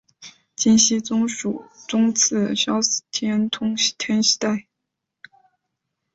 [0.55, 3.03] 金熙宗赐萧肄
[3.51, 4.65] 通天犀带。